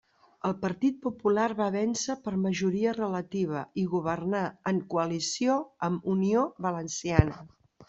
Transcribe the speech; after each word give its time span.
El 0.47 0.53
Partit 0.61 0.95
Popular 1.01 1.43
va 1.59 1.67
vèncer 1.75 2.15
per 2.27 2.33
majoria 2.45 2.95
relativa 2.97 3.63
i 3.83 3.85
governà 3.93 4.43
en 4.73 4.81
coalició 4.97 5.61
amb 5.91 6.11
Unió 6.17 6.49
Valenciana. 6.69 7.41